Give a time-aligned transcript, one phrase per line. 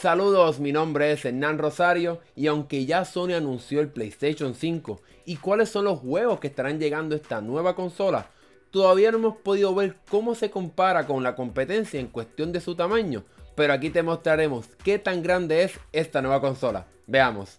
[0.00, 5.38] Saludos, mi nombre es Hernán Rosario y aunque ya Sony anunció el PlayStation 5 y
[5.38, 8.30] cuáles son los juegos que estarán llegando a esta nueva consola,
[8.70, 12.76] todavía no hemos podido ver cómo se compara con la competencia en cuestión de su
[12.76, 13.24] tamaño,
[13.56, 16.86] pero aquí te mostraremos qué tan grande es esta nueva consola.
[17.08, 17.58] Veamos.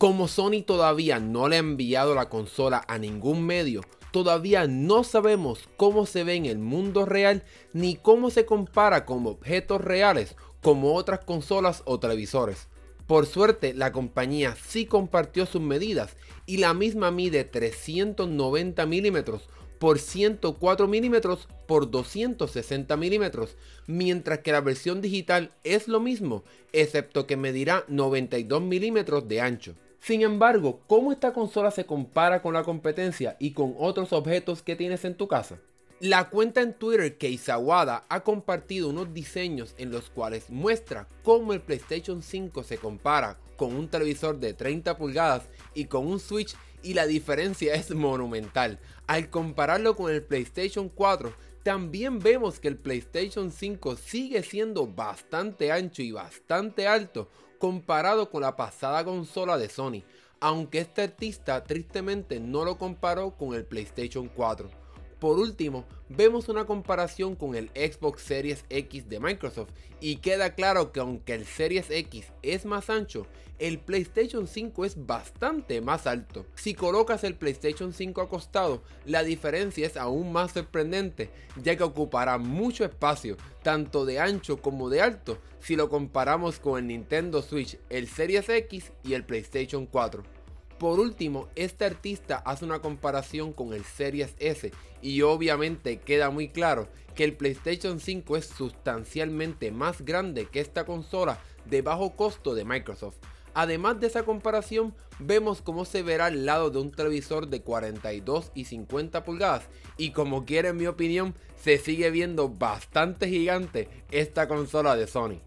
[0.00, 5.66] Como Sony todavía no le ha enviado la consola a ningún medio, todavía no sabemos
[5.78, 7.42] cómo se ve en el mundo real
[7.72, 12.68] ni cómo se compara con objetos reales como otras consolas o televisores.
[13.06, 19.98] Por suerte, la compañía sí compartió sus medidas y la misma mide 390 milímetros por
[19.98, 27.36] 104 milímetros por 260 milímetros, mientras que la versión digital es lo mismo, excepto que
[27.36, 29.74] medirá 92 milímetros de ancho.
[30.00, 34.76] Sin embargo, ¿cómo esta consola se compara con la competencia y con otros objetos que
[34.76, 35.58] tienes en tu casa?
[36.00, 41.60] La cuenta en Twitter Keisawada ha compartido unos diseños en los cuales muestra cómo el
[41.60, 46.94] PlayStation 5 se compara con un televisor de 30 pulgadas y con un Switch y
[46.94, 48.80] la diferencia es monumental.
[49.06, 55.70] Al compararlo con el PlayStation 4, también vemos que el PlayStation 5 sigue siendo bastante
[55.70, 60.02] ancho y bastante alto comparado con la pasada consola de Sony,
[60.40, 64.83] aunque este artista tristemente no lo comparó con el PlayStation 4.
[65.24, 70.92] Por último, vemos una comparación con el Xbox Series X de Microsoft y queda claro
[70.92, 73.26] que aunque el Series X es más ancho,
[73.58, 76.44] el PlayStation 5 es bastante más alto.
[76.56, 81.30] Si colocas el PlayStation 5 acostado, la diferencia es aún más sorprendente,
[81.62, 86.78] ya que ocupará mucho espacio, tanto de ancho como de alto, si lo comparamos con
[86.78, 90.33] el Nintendo Switch, el Series X y el PlayStation 4.
[90.78, 94.72] Por último, este artista hace una comparación con el Series S
[95.02, 100.84] y obviamente queda muy claro que el PlayStation 5 es sustancialmente más grande que esta
[100.84, 103.16] consola de bajo costo de Microsoft.
[103.54, 108.50] Además de esa comparación, vemos cómo se verá al lado de un televisor de 42
[108.54, 114.48] y 50 pulgadas y como quiera en mi opinión, se sigue viendo bastante gigante esta
[114.48, 115.40] consola de Sony.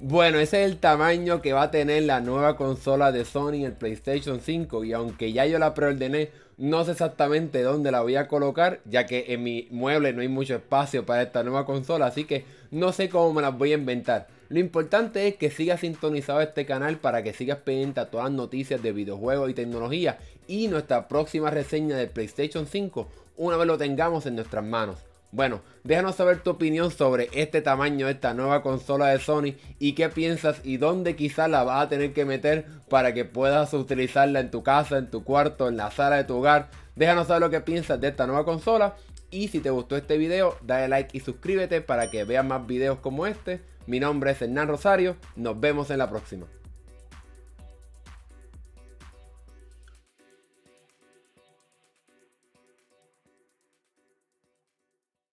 [0.00, 3.72] Bueno, ese es el tamaño que va a tener la nueva consola de Sony, el
[3.72, 4.84] PlayStation 5.
[4.84, 9.06] Y aunque ya yo la preordené, no sé exactamente dónde la voy a colocar, ya
[9.06, 12.06] que en mi mueble no hay mucho espacio para esta nueva consola.
[12.06, 14.26] Así que no sé cómo me las voy a inventar.
[14.48, 18.34] Lo importante es que sigas sintonizado este canal para que sigas pendiente a todas las
[18.34, 20.18] noticias de videojuegos y tecnología.
[20.48, 24.98] Y nuestra próxima reseña del PlayStation 5 una vez lo tengamos en nuestras manos.
[25.34, 29.94] Bueno, déjanos saber tu opinión sobre este tamaño de esta nueva consola de Sony y
[29.94, 34.38] qué piensas y dónde quizás la vas a tener que meter para que puedas utilizarla
[34.38, 36.70] en tu casa, en tu cuarto, en la sala de tu hogar.
[36.94, 38.94] Déjanos saber lo que piensas de esta nueva consola
[39.32, 43.00] y si te gustó este video, dale like y suscríbete para que veas más videos
[43.00, 43.60] como este.
[43.88, 46.46] Mi nombre es Hernán Rosario, nos vemos en la próxima.